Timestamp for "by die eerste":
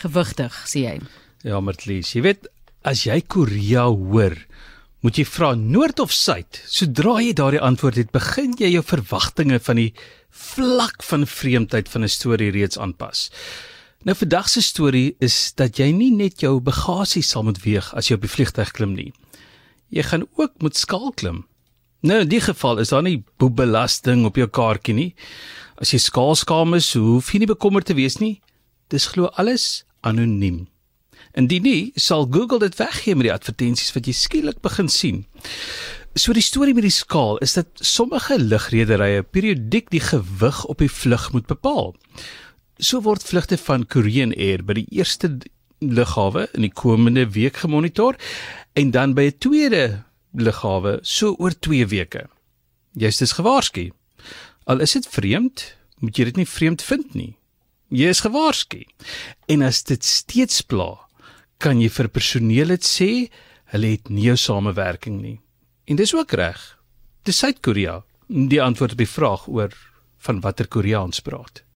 44.66-45.36